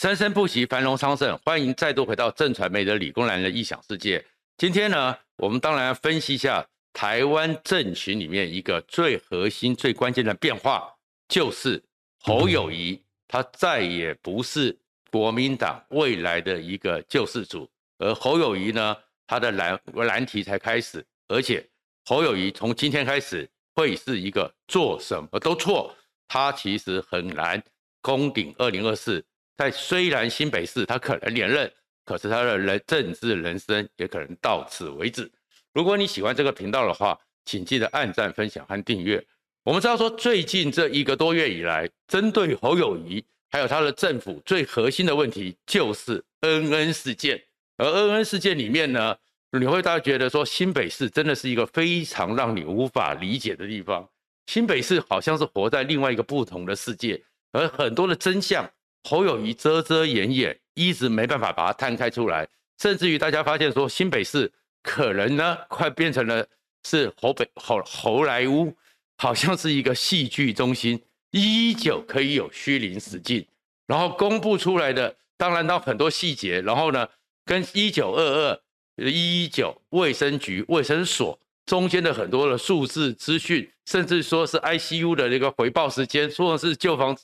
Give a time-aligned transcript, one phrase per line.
[0.00, 1.38] 生生不息，繁荣昌盛。
[1.44, 4.24] 欢迎再度回到正传媒的理工男的异想世界。
[4.56, 10.90] 今天呢，我们当然要分析一下台湾政群里面一个最核心、最关键的变化，
[11.28, 11.84] 就是
[12.22, 14.74] 侯友谊，他再也不是
[15.10, 18.96] 国民党未来的一个救世主，而侯友谊呢，
[19.26, 21.62] 他的难难题才开始，而且
[22.06, 25.94] 侯友谊从今天开始会是一个做什么都错，
[26.26, 27.62] 他其实很难
[28.00, 29.22] 攻顶二零二四。
[29.60, 31.70] 在虽然新北市他可能连任，
[32.06, 35.30] 可是他的人政治人生也可能到此为止。
[35.74, 39.22] 如果你喜欢这个频道的话，请记得按赞、分享和订阅。
[39.62, 47.38] 我们知道说，最近这一个多月以来，针对侯友宜还有他的政府最核心的问题就是恩恩事件。
[47.76, 49.14] 而恩恩事件里面呢，
[49.52, 54.08] 你会大家觉得说，新北市真的是一个非常让你无法理解的地方。
[54.46, 57.22] 新北市好像是活在另外一个不同的世界，
[57.52, 58.66] 而很多的真相。
[59.02, 64.50] 侯友谊遮遮掩掩，一直没办法把它摊开出来，甚至于大家发现说，新北市
[64.82, 66.46] 可能呢，快变成了
[66.84, 68.74] 是侯北侯侯莱坞，
[69.18, 73.46] 好像是一个戏剧中心，依旧可以有虚灵实境，
[73.86, 77.08] 然后公布出来的，当然到很多细节，然后呢，
[77.44, 78.60] 跟一九二二
[78.96, 81.38] 一一九卫生局卫生所。
[81.70, 87.16] 中间的很多的数字资讯，甚至说是 ICU 的那个回报时间，说的是救防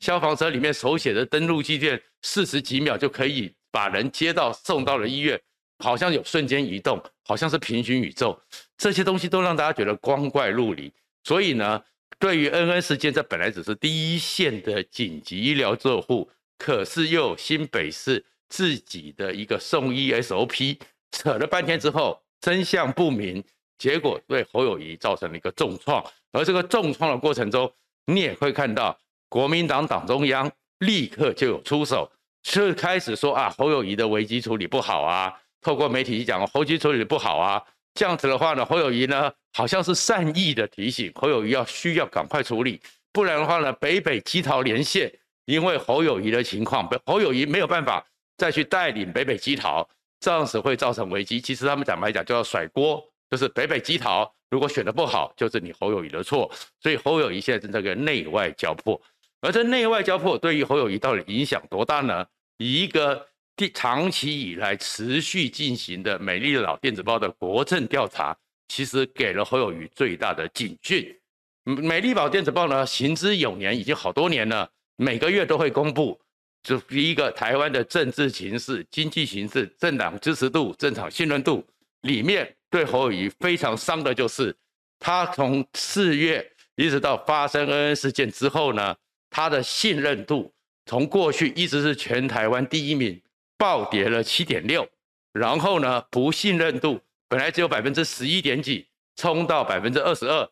[0.00, 5.40] 消防车里面手写的登录计键，四十几秒就可以把人接到送到了医院，
[5.78, 8.36] 好像有瞬间移动，好像是平行宇宙，
[8.76, 10.92] 这些东西都让大家觉得光怪陆离。
[11.22, 11.80] 所以呢，
[12.18, 20.78] 对于 N N 事件，这本来只是第一线的紧急医疗救护，可是又有新北市自己的一个送医 SOP，
[21.12, 23.44] 扯了半天之后，真相不明。
[23.82, 27.68] 结果对侯友谊造成了一个重创，而这个重创的过程中，
[28.06, 28.96] 你也会看到
[29.28, 32.08] 国民党党中央立刻就有出手，
[32.44, 37.60] 是开始说啊，侯友谊的危机处理不好啊，透过媒体去讲侯机处理不好啊，
[37.92, 42.80] 这样子的话呢，侯友宜呢好像是善意的提醒侯友谊要需要赶快处理，
[43.12, 45.12] 不然的话呢，北北基桃连线，
[45.46, 48.06] 因为侯友谊的情况， 侯友谊没有办法
[48.36, 49.88] 再去带领北北基桃，
[50.20, 51.40] 这样子会造成危机。
[51.40, 53.04] 其实他们讲白讲就要甩锅。
[53.32, 56.52] 就是北北基桃，如果选的不好，就是你侯友谊的错。
[56.82, 59.00] 所以侯友谊现在正在这个内外交迫，
[59.40, 62.26] 而这内外交迫对于侯友谊到底影响多大呢？
[62.58, 63.26] 以一个
[63.72, 68.36] 长期以来持续进行的美丽岛电子报的国政调查，
[68.68, 71.18] 其实给了侯友谊最大的警讯。
[71.64, 76.20] 美丽岛电子报呢，行之有年，已经好多年了，每个月都会公布，
[76.62, 81.66] 就第一个台湾的政治形势、经济形势、政党支持度、政党信任度
[82.02, 82.54] 里面。
[82.72, 84.56] 对侯友谊非常伤的就是，
[84.98, 88.96] 他从四月一直到发生恩恩事件之后呢，
[89.28, 90.50] 他的信任度
[90.86, 93.20] 从过去一直是全台湾第一名，
[93.58, 94.88] 暴跌了七点六，
[95.34, 100.50] 然后呢，不信任度本来只有百分之十一点几，冲到百分之二十二，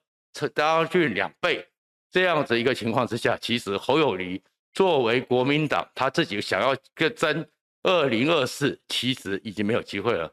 [0.54, 1.66] 将近两倍。
[2.10, 4.42] 这样子一个情况之下，其实侯友谊
[4.74, 7.46] 作为国民党，他自己想要个争
[7.82, 10.30] 二零二四，其实已经没有机会了。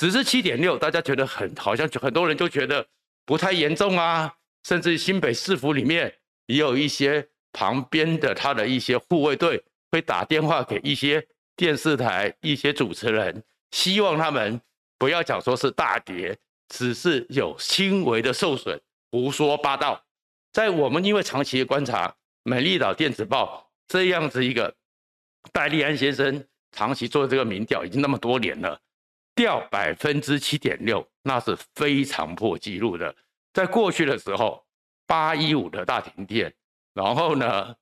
[0.00, 2.86] 只是七点六，大家觉得很好像很多人就觉得
[3.26, 6.10] 不太严重啊，甚至新北市府里面
[6.46, 9.62] 也有一些旁边的他的一些护卫队
[9.92, 11.22] 会打电话给一些
[11.54, 14.58] 电视台一些主持人，希望他们
[14.96, 16.34] 不要讲说是大跌，
[16.70, 18.80] 只是有轻微的受损，
[19.10, 20.02] 胡说八道。
[20.50, 24.74] 在我们因为长期的观察，美丽岛电子报这样子一个
[25.52, 28.80] 戴立安先生长期做这个民调，已经那么多年了。
[29.34, 33.14] 掉百分之七点六，那是非常破纪录的。
[33.52, 34.64] 在过去的时候，
[35.06, 36.54] 八一五的大停电，
[36.94, 37.74] 然后呢，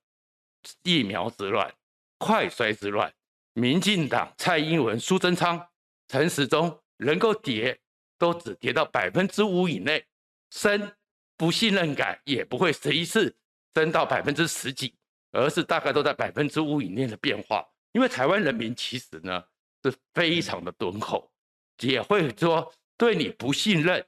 [0.83, 1.73] 疫苗之乱、
[2.17, 3.13] 快衰之乱，
[3.53, 5.67] 民进党蔡英文、苏贞昌、
[6.07, 7.79] 陈时中能够跌，
[8.17, 10.05] 都只跌到百分之五以内，
[10.51, 10.91] 升
[11.37, 13.35] 不信任感也不会一次
[13.75, 14.95] 升到百分之十几，
[15.31, 17.65] 而是大概都在百分之五以内的变化。
[17.91, 19.43] 因为台湾人民其实呢
[19.83, 21.31] 是非常的敦厚。
[21.81, 24.05] 也会说对你不信任，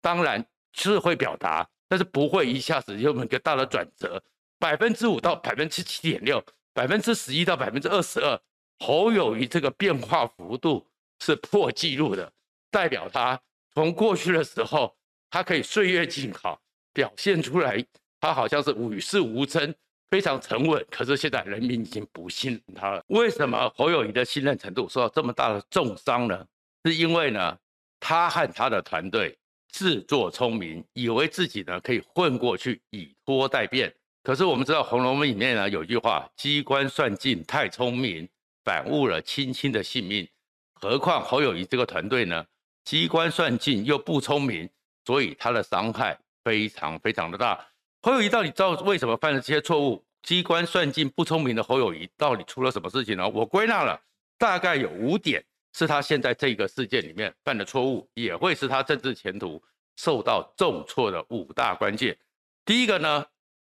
[0.00, 4.22] 当然是会表达，但是不会一下子有一个大的转折，
[4.58, 8.40] 百分之五到百分之七点六，百分之十一到百分之二十二，
[8.78, 10.86] 侯友谊这个变化幅度
[11.20, 12.32] 是破纪录的，
[12.70, 13.40] 代表他
[13.74, 14.96] 从过去的时候，
[15.28, 16.60] 他可以岁月静好，
[16.92, 17.84] 表现出来
[18.20, 19.74] 他好像是与世无争，
[20.10, 23.02] 非常沉稳，可是现在人民已经不信任他了。
[23.08, 26.46] 为什么侯友谊的信任程度受到这么大的重伤呢？
[26.84, 27.56] 是因为呢，
[27.98, 29.36] 他和他的团队
[29.68, 33.94] 自作聪明，以为自己呢可以混过去，以拖待变。
[34.22, 38.28] 可是我们知道《红楼梦》里面呢有句话：“机关算尽太聪明，
[38.64, 40.28] 反误了卿卿的性命。
[40.74, 42.44] 何况侯友谊这个团队呢，
[42.84, 44.68] 机关算尽又不聪明，
[45.04, 47.66] 所以他的伤害非常非常的大。
[48.02, 50.02] 侯友谊到底知道为什么犯了这些错误？
[50.22, 53.26] 机关算尽不聪明的侯友谊到底出了什么事情呢？
[53.28, 53.98] 我归纳了
[54.38, 59.62] 大概有五点，是他现在这个事件里面犯的错误，也会是他政治前途
[59.96, 62.16] 受到重挫的五大关键。
[62.64, 63.24] 第一个呢，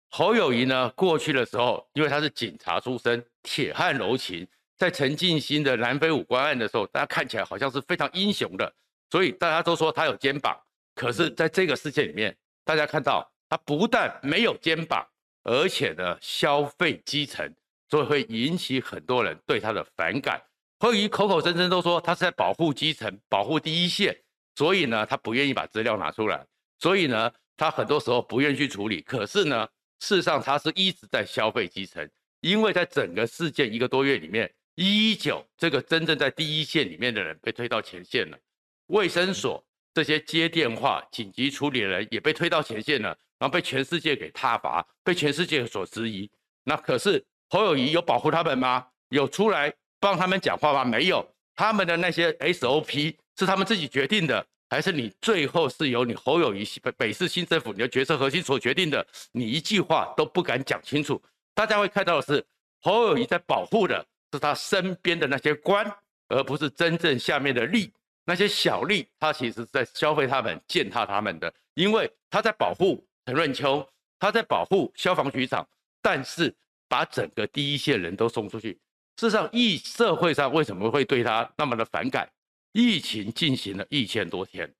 [0.08, 4.46] 侯友谊呢过去的时候，因为他是警察出身，铁汉柔情。
[4.76, 8.72] 在陈进兴的南非五官案的时候，大家看起来好像是非常英雄的，
[9.10, 10.58] 所以大家都说他有肩膀。
[10.94, 15.06] 可是，在这个事件里面，大家看到他不但没有肩膀，
[15.42, 17.46] 而且呢，消费基层，
[17.90, 20.40] 所以会引起很多人对他的反感。
[20.80, 24.18] 侯友谊口口声声都说他是在保护基层、保护第一线，
[24.54, 26.42] 所以呢，他不愿意把资料拿出来，
[26.78, 29.02] 所以呢，他很多时候不愿意去处理。
[29.02, 29.68] 可是呢，
[29.98, 32.08] 事实上他是一直在消费基层，
[32.40, 34.50] 因为在整个事件一个多月里面。
[34.76, 38.38] 一一九，这个真正在第一线里面的人被推到前线了，
[38.86, 39.62] 卫生所
[39.92, 46.30] 这些接电话紧急处理的人也被推到前线了，然后被全世界给挞伐，被全世界所质疑。
[46.64, 48.86] 那可是侯友谊有保护他们吗？
[49.10, 50.84] 有出来帮他们讲话吗？
[50.84, 51.24] 没有，
[51.54, 59.06] 他们的那些 SOP 是他们自己决定的，还是你最后是由你侯友谊北北市新政府你的决策核心所决定的？
[59.30, 61.22] 你一句话都不敢讲清楚，
[61.54, 62.44] 大家会看到的是
[62.80, 64.04] 侯友谊在保护的。
[64.32, 65.84] 是他身边的那些官，
[66.28, 67.90] 而不是真正下面的吏。
[68.24, 73.84] 那些小吏，他其实是在消费他们、践踏他们的，因为他在保护陈润秋，
[74.20, 75.68] 他在保护消防局长，
[76.00, 76.54] 但是
[76.88, 78.78] 把整个第一线人都送出去。
[79.16, 82.30] 事实上，疫社会上为什么会对他那么的反感？
[82.72, 84.72] 疫情进行了一千多天，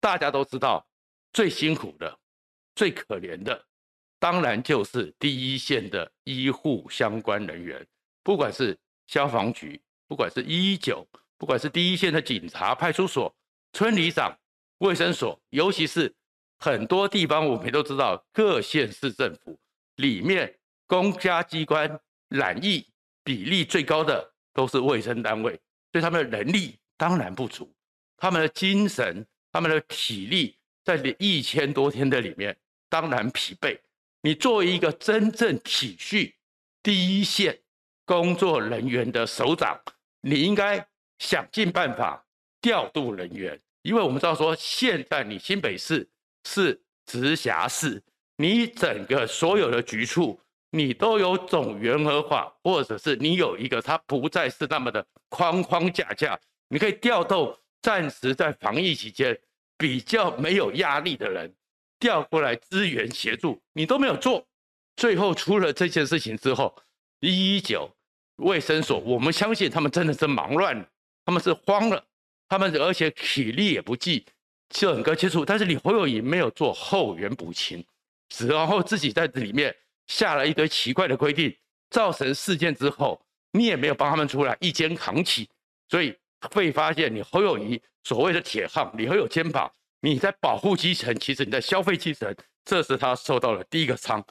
[0.00, 0.86] 大家都知道，
[1.32, 2.18] 最辛苦的、
[2.74, 3.64] 最可怜的，
[4.18, 7.86] 当然就是第一线的医护相关人员，
[8.22, 8.76] 不管是。
[9.08, 11.06] 消防局，不管是一九，
[11.38, 13.32] 不管是第一线的警察、派出所、
[13.72, 14.36] 村里长、
[14.78, 16.12] 卫生所，尤其是
[16.58, 19.56] 很多地方，我们都知道，各县市政府
[19.94, 22.84] 里面公家机关染疫
[23.26, 25.52] 比例最高的都是卫生单位，
[25.90, 27.68] 所以他们的能力当然不足，
[28.16, 32.56] 他们的精神、他们的体力，在这一千多天的里面
[32.88, 33.76] 当然疲惫。
[34.22, 36.32] 你作为一个真正体恤
[36.84, 37.58] 第一线。
[38.08, 39.76] 工作人员的首长，
[40.20, 40.86] 你应该
[41.18, 42.24] 想尽办法
[42.60, 46.08] 调度人员，因为我们知道说，现在你新北市
[46.44, 48.00] 是直辖市，
[48.36, 50.40] 你整个所有的局处，
[50.70, 59.38] 你都有总员额化，或者是你有一个它不再是那么的框框架架，你可以调动暂时在防疫期间
[59.78, 61.54] 比较没有压力的人
[61.98, 64.46] 调过来支援协助，你都没有做，
[64.96, 66.74] 最后出了这件事情之后，
[67.20, 67.90] 一一九。
[68.40, 70.86] 卫生所，我们相信他们真的是忙乱了，
[71.24, 72.04] 他们是慌了，
[72.50, 74.26] 他们而且体力也不济，
[74.68, 75.42] 整个接触。
[75.42, 77.82] 但是你侯友宜没有做后援补勤，
[78.46, 79.74] 然后自己在这里面
[80.06, 81.56] 下了一堆奇怪的规定，
[81.90, 83.20] 造成事件之后，
[83.52, 85.48] 你也没有帮他们出来一肩扛起，
[85.88, 86.16] 所以
[86.52, 89.70] 会发现你侯友谊所谓的铁汉，你很有肩膀，
[90.00, 94.24] 你在保护基层，其实你在消费基层，这是他受到了第一个伤。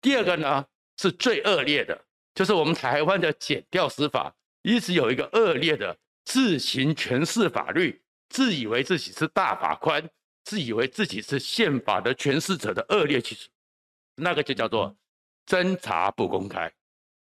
[0.00, 0.64] 第二个呢，
[0.96, 2.04] 是最恶劣的。
[2.34, 4.30] 就是我们台湾的检调司法
[4.60, 5.96] 一直有一个恶劣的
[6.26, 10.06] 自行诠释法律，自以为自己是大法官，
[10.44, 13.48] 自以为自己是宪法的诠释者的恶劣技术，
[14.16, 14.94] 那个就叫做
[15.46, 16.72] 侦查不公开。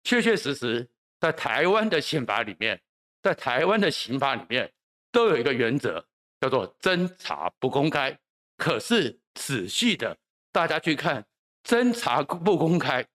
[0.04, 0.88] 确确实实，
[1.20, 2.80] 在台湾的宪法里面，
[3.22, 4.72] 在台湾的刑法里面，
[5.10, 6.06] 都有一个原则，
[6.40, 8.18] 叫做侦查不公开。
[8.56, 10.16] 可是仔细的
[10.52, 11.26] 大家去看，
[11.64, 13.06] 侦查不公开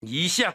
[0.00, 0.54] 一向。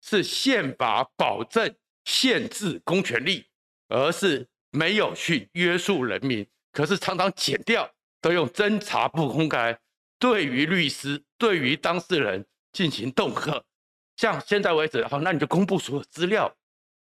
[0.00, 3.44] 是宪法保证限制公权力，
[3.88, 6.46] 而是没有去约束人民。
[6.70, 9.76] 可是常常减掉都用侦查不公开，
[10.16, 13.62] 对于律师、对于当事人进行恫吓。
[14.16, 16.52] 像现在为止，好，那你就公布所有资料，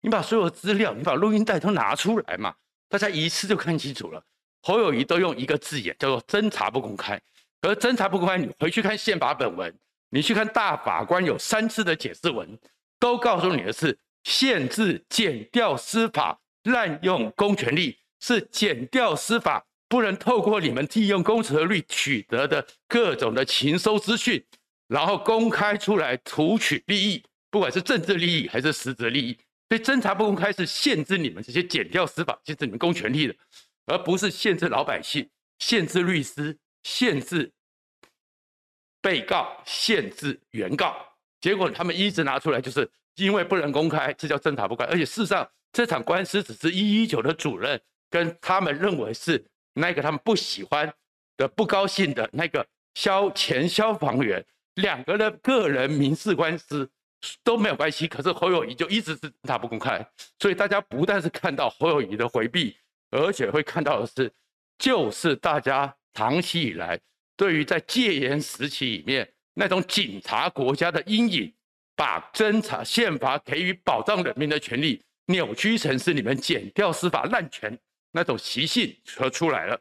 [0.00, 2.54] 你把所有资料，你把录音带都拿出来嘛，
[2.88, 4.22] 大家一次就看清楚了。
[4.62, 7.20] 侯友宜都用一个字眼叫做侦查不公开，
[7.62, 9.72] 而侦查不公开，你回去看宪法本文，
[10.10, 12.58] 你去看大法官有三次的解释文。
[13.00, 24.42] 都告诉你的是限制减掉司法滥用公权力，是减掉司法不能透过你们利用公权力取得的各种的情收资讯，
[24.94, 27.20] 然后公开出来图取利益，
[27.50, 29.36] 不管是政治利益还是实质利益。
[29.68, 33.34] 所以侦查不公开是限制你们这些减掉司法、限制你们公权力的，
[33.86, 37.50] 而不是限制老百姓、限制律师、限制
[39.02, 40.94] 被告、限制原告。
[41.40, 44.92] 结果他们一直拿出来，就是因为不能公开，这叫侦查不公开。
[44.92, 50.94] 而且事实上，这场官司只是一一九的主任跟他们认为是那个他们不喜欢
[51.36, 54.44] 的、不高兴的那个消前消防员
[54.76, 56.90] 两个人个人民事官司
[57.42, 60.06] 都没有关系，可是侯友谊就一直是他不公开，
[60.38, 62.76] 所以大家不但是看到侯友谊的回避，
[63.10, 64.30] 而且会看到的是，
[64.78, 67.00] 就是大家长期以来
[67.36, 71.52] 对于在戒严时期里面那种警察国家的阴影，
[71.96, 77.78] 把侦查宪法给予保障人民的权利扭曲成是你们检调司法滥权
[78.12, 79.80] 那种习性和出来了。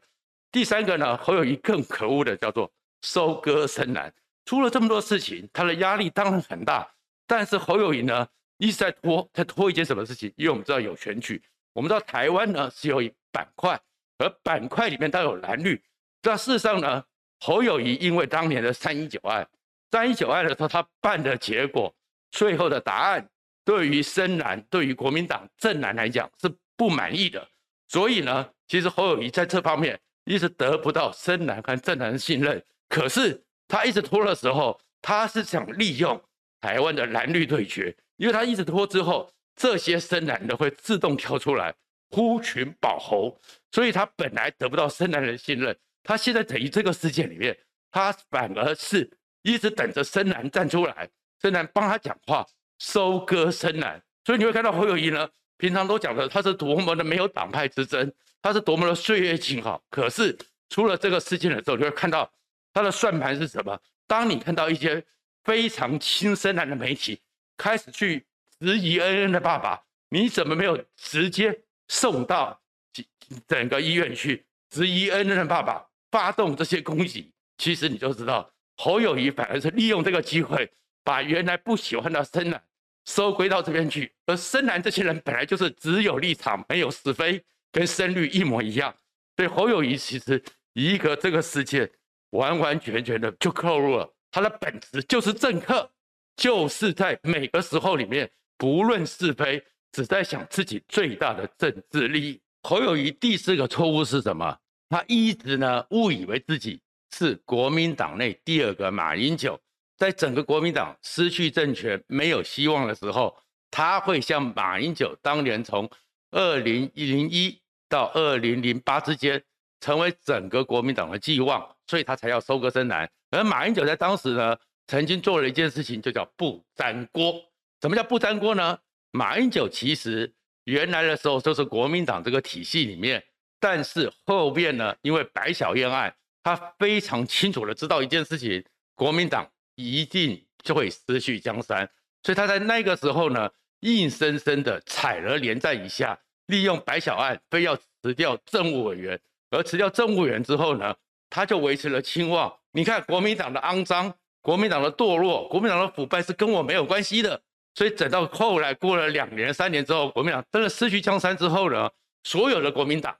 [0.50, 2.72] 第三个呢，侯友谊更可恶的叫做
[3.02, 4.12] 收割深蓝，
[4.44, 6.88] 出了这么多事情，他的压力当然很大。
[7.26, 8.26] 但是侯友宜呢
[8.58, 10.32] 一直在拖，在拖一件什么事情？
[10.36, 13.80] 因为我们知道有选举，我们知道台湾呢是有板块，
[14.18, 15.82] 而板块里面都有蓝绿。
[16.22, 17.04] 那事实上呢，
[17.40, 19.46] 侯友宜因为当年的三一九案，
[19.90, 21.94] 三一九案的时候他办的结果，
[22.30, 23.28] 最后的答案
[23.64, 27.46] 对于深蓝、对于国民党正蓝来讲是不满意的。
[27.88, 32.62] 所以呢，其实侯友宜在这方面一直得不到深蓝和正蓝的信任。
[32.88, 36.20] 可是他一直拖的时候，他是想利用。
[36.60, 41.74] 台湾的蓝绿对决，因为他一直拖之后，这些深蓝的会自动跳出来
[42.08, 43.38] 呼群保侯，
[43.70, 47.54] 所以他本来得不到深蓝的信任，他现在等于这个事件里面，
[47.90, 49.10] 他反而是
[49.42, 51.06] 一直等着深蓝站出来，
[51.42, 52.46] 深蓝帮他讲话，
[52.78, 54.02] 收割深蓝。
[54.24, 55.28] 所以你会看到侯友谊呢，
[55.58, 60.34] 平常都讲的他是多么的没有党派之争，他是多么的岁月静好，可是
[60.70, 62.32] 出了这个事件的时候，你会看到
[62.74, 63.80] 他的算盘是什么？
[64.06, 65.02] 当你看到一些。
[65.44, 67.20] 非常亲深蓝的媒体
[67.54, 68.24] 开始去
[68.58, 69.78] 质疑恩恩的爸爸，
[70.08, 72.58] 你怎么没有直接送到
[72.90, 73.04] 整
[73.46, 77.30] 整个医院去质疑恩恩的爸爸，发动这些攻击？
[77.58, 82.64] 其实你就知道，侯友谊反而是利用这个机会，把原来不喜欢的深蓝
[83.04, 84.10] 收归到这边去。
[84.24, 88.96] 而深蓝这些人本来就是只有立场，没有是非，跟深绿一模一样。
[89.36, 91.92] 所以侯友谊其实一个这个世界，
[92.34, 94.08] 完完全全的就扣入了。
[94.30, 95.88] 他的本质就是政客，
[96.36, 99.62] 就是在每个时候里面不论是非，
[99.92, 102.40] 只在想自己最大的政治利益。
[102.62, 104.58] 侯友谊第四个错误是什么？
[104.88, 106.80] 他一直呢误以为自己
[107.12, 109.58] 是国民党内第二个马英九，
[109.96, 113.36] 在整个国民党失去政权、没有希望的时候，
[113.70, 115.88] 他会像马英九当年从
[116.32, 119.42] 二零零一到二零零八之间，
[119.84, 123.06] 成为整个国民党的寄望，所以他才要收割深蓝。
[123.30, 127.34] 而马英九在当时呢，曾经做了一件事情，就叫不沾锅。
[127.82, 128.78] 什么叫不沾锅呢？
[129.10, 130.32] 马英九其实
[130.64, 133.22] 原来的时候就是国民党这个体系里面，
[133.60, 138.64] 但是后面呢，因为白小燕案，他非常清楚的知道一件事情，
[138.94, 141.86] 国民党一定就会失去江山，
[142.22, 143.50] 所以他在那个时候呢，
[143.80, 149.20] 硬生生的踩了连战一下，利用白小案，非要辞掉政务委员，
[149.54, 150.94] 而辞掉政务员之后呢，
[151.30, 152.52] 他就维持了清望。
[152.72, 157.40] 你看国民党的肮脏，国民党的堕落，国民党的腐败是跟我没有关系的。
[157.76, 161.90] 所以等到后来过了两年、三年之后，国民党真的失去江山之后呢，
[162.22, 163.16] 所有的国民党，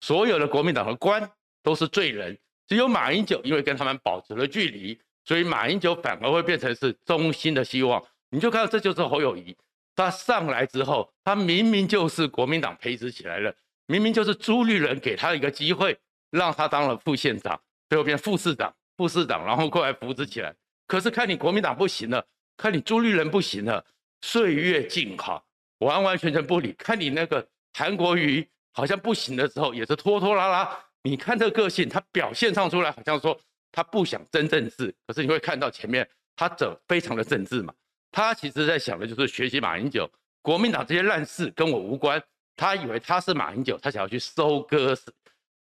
[0.00, 1.28] 所有的国民党的官
[1.62, 2.38] 都是罪人，
[2.68, 8.00] 只有马英九因为跟他们保持了距离，所以马英九反而会变成是中心的希望。
[8.30, 9.56] 你就看到这就是侯友宜，
[9.96, 13.52] 他上来之后，他明明就是国民党培植起来了，
[13.86, 15.98] 明明就是朱立伦给他一个机会，
[16.30, 18.74] 让他当了副县长，最后变副市长。
[18.96, 20.54] 副市长，然后过来扶持起来。
[20.86, 22.26] 可是看你国民党不行了，
[22.56, 23.84] 看你朱立伦不行了，
[24.22, 25.44] 岁月静好，
[25.80, 26.72] 完完全全不理。
[26.78, 30.78] 看你那个韩国瑜好像不行的时候，也是拖拖拉拉。
[31.02, 33.38] 你看这个个性，他表现上出来好像说
[33.70, 37.74] 他不想真政治，可是你会看到前面他走非常的政治嘛。
[38.10, 42.18] 他其实在想的就是学习马英九，国民党这些烂事跟我无关。
[42.56, 44.96] 他以为他是马英九，他想要去收割。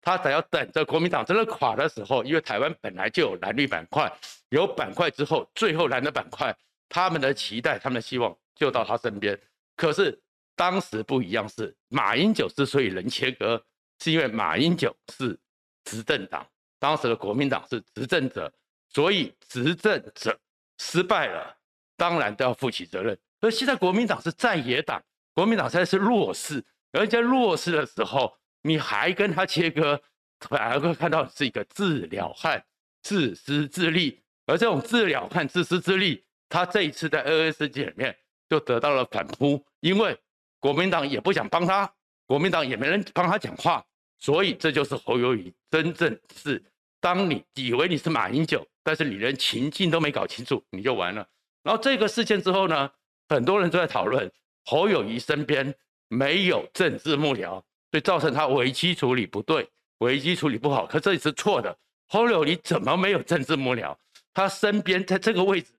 [0.02, 4.10] 他只要等着国民党真的垮的时候，因为台湾本来就有蓝绿板块，
[4.48, 6.56] 有板块之后，最后蓝的板块，
[6.88, 9.38] 他们的期待、他们的希望就到他身边。
[9.76, 10.18] 可是
[10.56, 13.62] 当时不一样，是马英九之所以能切割，
[14.02, 15.38] 是因为马英九是
[15.84, 16.46] 执政党，
[16.78, 18.50] 当时的国民党是执政者，
[18.88, 20.38] 所以执政者
[20.78, 21.54] 失败了，
[21.98, 23.18] 当然都要负起责任。
[23.42, 25.02] 而现在国民党是在野党，
[25.34, 28.36] 国民党现在是弱势，而在弱势的时候。
[28.62, 29.98] 你还跟他切割，
[30.40, 32.62] 反而会看到是一个自了汉、
[33.02, 38.14] 自私自利，而这种自了汉、自私自利，他这一次在二二事件里面
[38.50, 40.14] 就得到了反扑，因为
[40.58, 41.90] 国民党也不想帮他，
[42.26, 43.82] 国民党也没人帮他讲话，
[44.18, 46.62] 所以这就是侯友宜真正是，
[47.00, 51.26] 当你以为你是马英九，但是你连情境都没搞清楚，你就完了。
[51.62, 52.90] 然后这个事件之后呢，
[53.30, 54.30] 很多人都在讨论
[54.66, 55.74] 侯友宜身边
[56.10, 60.84] 没有政治幕僚，所以造成他危机处理不对，危机处理不好。
[60.84, 61.74] 可这里是错的，
[62.08, 63.96] 侯友宜怎么没有政治幕僚？
[64.34, 65.72] 他身边在这个位置，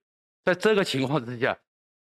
[0.46, 1.58] 在这个情况之下，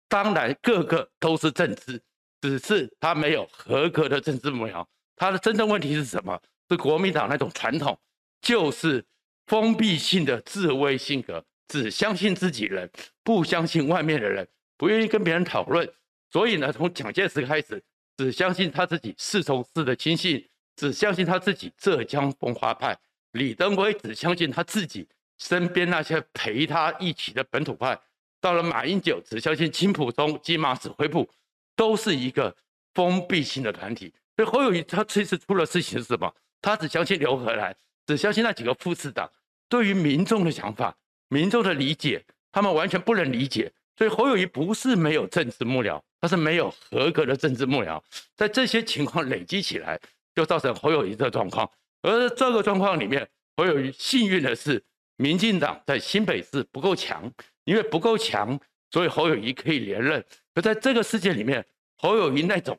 [0.07, 2.01] 当然个个都是政治，
[2.39, 4.85] 只是他没有合格的政治幕僚。
[5.17, 6.41] 他的真正问题是什么？
[6.69, 7.99] 是国民党那种传统，
[8.41, 9.05] 就是
[9.47, 12.89] 封闭性的自威性格，只相信自己人，
[13.23, 14.47] 不相信外面的人，
[14.77, 15.91] 不愿意跟别人讨论。
[16.31, 17.83] 所以呢，从蒋介石开始，
[18.21, 22.93] 只相信他自己四从四的亲信，只相信他自己浙江风化派；
[23.31, 25.07] 李登辉只相信他自己
[25.39, 27.95] 身边那些陪他一起的本土派；
[28.39, 31.27] 到了马英九，只相信金溥聪、金马指挥部，
[31.75, 32.55] 都是一个
[32.93, 34.13] 封闭性的团体。
[34.35, 36.31] 所以侯友宜他这次出了事情是什么？
[36.61, 37.75] 他只相信刘和兰，
[38.05, 39.27] 只相信那几个副市长。
[39.67, 40.95] 对于民众的想法、
[41.29, 43.73] 民众的理解，他们完全不能理解。
[44.01, 48.01] 所以侯友谊不是没有政治幕僚，他是没有合格的政治幕僚。
[48.35, 49.99] 在这些情况累积起来，
[50.33, 51.69] 就造成侯友谊的状况。
[52.01, 54.83] 而这个状况里面，侯友谊幸运的是，
[55.17, 57.31] 民进党在新北市不够强，
[57.63, 60.25] 因为不够强，所以侯友谊可以连任。
[60.55, 61.63] 而在这个世界里面，
[61.97, 62.75] 侯友谊那种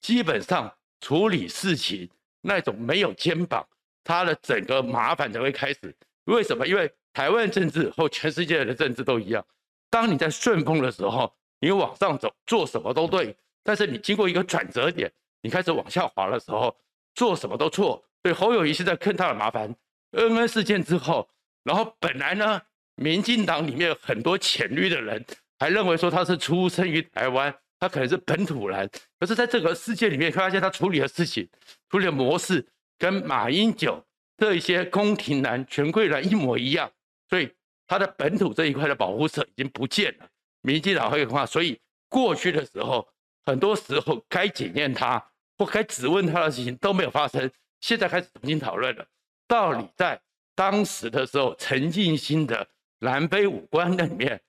[0.00, 0.72] 基本上。
[1.02, 2.08] 处理事情
[2.42, 3.66] 那种没有肩膀，
[4.04, 5.92] 他的整个麻烦才会开始。
[6.26, 6.64] 为什么？
[6.64, 9.44] 因为台湾政治和全世界的政治都一样。
[9.92, 11.30] 当你在顺风的时候，
[11.60, 13.30] 你往上走，做什么都对；
[13.62, 16.74] 但是你经过一个转折点，你开始往下滑的时候，
[17.14, 18.02] 做什么都错。
[18.22, 19.74] 所以侯友宜是在坑他的麻烦。
[20.12, 21.28] 恩恩事件之后，
[21.62, 22.62] 然后本来呢，
[22.94, 25.22] 民进党里面很多浅绿的人
[25.58, 27.54] 还认为说他是出生于台湾。
[27.78, 31.48] 他可能是本土人，可是在这个世界里面，发现他处理的事情、
[31.90, 32.64] 处理的模式
[32.96, 34.00] 跟马英九
[34.36, 36.88] 这一些宫廷男、权贵男一模一样，
[37.28, 37.52] 所以
[37.86, 40.26] 他的本土这一块的保护色已经不见了。
[40.60, 43.06] 民进党会的话，所以过去的时候，
[43.44, 45.22] 很多时候该检验他
[45.58, 49.06] 或该质问他的事情都没有发生，现在开始重新讨论了。
[49.48, 50.20] 到底在
[50.54, 52.66] 当时的时候，陈进新的
[53.00, 54.40] 蓝白五关那里面，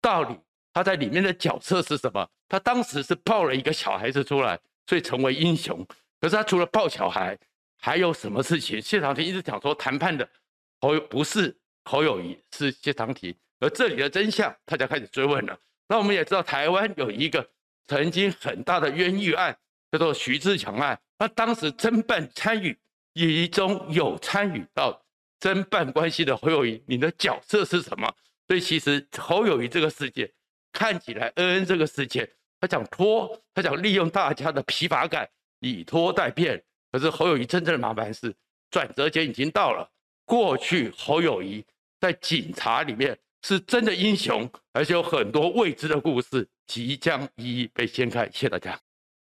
[0.00, 0.38] 到底？
[0.74, 2.26] 他在里面的角色是什么？
[2.48, 5.86] 他当时是抱了一个小孩子出来，所以成为英雄。
[6.18, 7.38] 可是他除了抱小孩，
[7.78, 8.80] 还有什么事情？
[8.80, 10.26] 谢长廷一直讲说谈判的
[10.80, 13.34] 哦不是侯友谊，是谢长廷。
[13.60, 15.58] 而这里的真相，大家开始追问了。
[15.88, 17.48] 那我们也知道，台湾有一个
[17.86, 19.56] 曾经很大的冤狱案，
[19.90, 20.98] 叫做徐志强案。
[21.18, 22.76] 那当时侦办参与，
[23.14, 25.04] 其中有参与到
[25.38, 28.12] 侦办关系的侯友谊，你的角色是什么？
[28.48, 30.30] 所以其实侯友谊这个事件。
[30.72, 32.26] 看起来恩恩这个事件，
[32.58, 35.28] 他想拖，他想利用大家的疲乏感，
[35.60, 36.64] 以拖待变。
[36.90, 38.34] 可是侯友谊真正的麻烦是，
[38.70, 39.86] 转折点已经到了。
[40.32, 41.62] 过去侯友谊
[42.00, 48.24] 在警察里面是真的英雄，而且有很多未知的故事即将一一被掀开。
[48.30, 48.80] 谢谢大家。